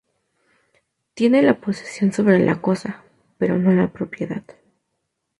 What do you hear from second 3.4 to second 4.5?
no la propiedad.